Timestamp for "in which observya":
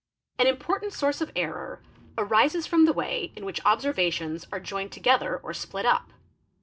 3.35-3.93